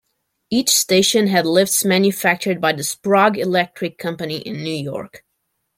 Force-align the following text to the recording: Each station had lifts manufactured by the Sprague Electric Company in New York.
Each 0.49 0.69
station 0.71 1.27
had 1.27 1.45
lifts 1.45 1.85
manufactured 1.85 2.59
by 2.59 2.73
the 2.73 2.83
Sprague 2.83 3.37
Electric 3.37 3.99
Company 3.99 4.39
in 4.39 4.63
New 4.63 4.73
York. 4.73 5.23